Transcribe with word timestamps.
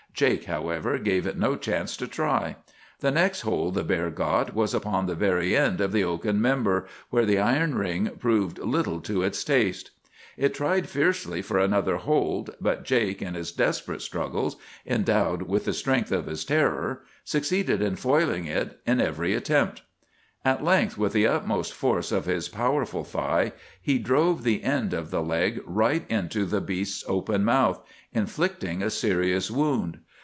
Jake, 0.13 0.43
however, 0.43 0.99
gave 0.99 1.25
it 1.25 1.37
no 1.37 1.55
chance 1.55 1.97
to 1.97 2.05
try. 2.05 2.57
The 2.99 3.09
next 3.09 3.41
hold 3.41 3.73
the 3.73 3.83
bear 3.83 4.11
got 4.11 4.53
was 4.53 4.73
upon 4.75 5.07
the 5.07 5.15
very 5.15 5.55
end 5.57 5.81
of 5.81 5.91
the 5.93 6.03
oaken 6.03 6.39
member, 6.39 6.85
where 7.09 7.25
the 7.25 7.39
iron 7.39 7.73
ring 7.73 8.07
proved 8.19 8.59
little 8.59 8.99
to 9.01 9.23
its 9.23 9.43
taste. 9.43 9.89
It 10.37 10.53
tried 10.53 10.87
fiercely 10.87 11.41
for 11.41 11.57
another 11.57 11.95
hold; 11.95 12.55
but 12.61 12.83
Jake 12.83 13.21
in 13.23 13.33
his 13.33 13.51
desperate 13.51 14.01
struggles, 14.01 14.57
endowed 14.85 15.43
with 15.43 15.65
the 15.65 15.73
strength 15.73 16.11
of 16.11 16.27
his 16.27 16.45
terror, 16.45 17.01
succeeded 17.23 17.81
in 17.81 17.95
foiling 17.95 18.45
it 18.45 18.79
in 18.85 18.99
every 19.01 19.33
attempt. 19.33 19.81
At 20.45 20.63
length, 20.63 20.97
with 20.99 21.13
the 21.13 21.27
utmost 21.27 21.71
force 21.73 22.11
of 22.11 22.25
his 22.25 22.49
powerful 22.49 23.03
thigh, 23.03 23.53
he 23.81 23.97
drove 23.99 24.43
the 24.43 24.63
end 24.63 24.91
of 24.93 25.09
the 25.11 25.21
leg 25.23 25.61
right 25.65 26.03
into 26.09 26.45
the 26.45 26.61
beast's 26.61 27.03
open 27.07 27.43
mouth, 27.45 27.79
inflicting 28.13 28.81
a 28.83 28.89
serious 28.91 29.49
wound. 29.51 29.99